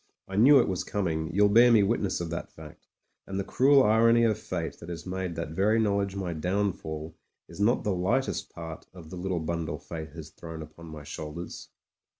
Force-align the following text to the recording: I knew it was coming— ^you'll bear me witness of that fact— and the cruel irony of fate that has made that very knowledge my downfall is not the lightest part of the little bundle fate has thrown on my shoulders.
I 0.27 0.35
knew 0.35 0.59
it 0.59 0.67
was 0.67 0.83
coming— 0.83 1.29
^you'll 1.31 1.53
bear 1.53 1.71
me 1.71 1.83
witness 1.83 2.19
of 2.19 2.31
that 2.31 2.51
fact— 2.51 2.87
and 3.27 3.39
the 3.39 3.43
cruel 3.43 3.83
irony 3.83 4.23
of 4.23 4.39
fate 4.39 4.79
that 4.79 4.89
has 4.89 5.05
made 5.05 5.35
that 5.35 5.51
very 5.51 5.79
knowledge 5.79 6.15
my 6.15 6.33
downfall 6.33 7.13
is 7.47 7.59
not 7.59 7.83
the 7.83 7.93
lightest 7.93 8.49
part 8.49 8.87
of 8.95 9.11
the 9.11 9.15
little 9.15 9.39
bundle 9.41 9.77
fate 9.77 10.13
has 10.13 10.31
thrown 10.31 10.67
on 10.75 10.87
my 10.87 11.03
shoulders. 11.03 11.69